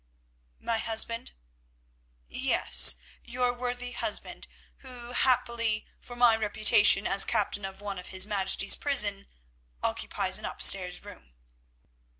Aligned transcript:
"My 0.59 0.79
husband?" 0.79 1.33
"Yes, 2.27 2.95
your 3.23 3.53
worthy 3.53 3.91
husband, 3.91 4.47
who, 4.77 5.11
happily 5.11 5.85
for 5.99 6.15
my 6.15 6.35
reputation 6.35 7.05
as 7.05 7.23
captain 7.23 7.65
of 7.65 7.81
one 7.81 7.99
of 7.99 8.07
His 8.07 8.25
Majesty's 8.25 8.75
prisons, 8.75 9.27
occupies 9.83 10.39
an 10.39 10.45
upstairs 10.45 11.03
room." 11.05 11.35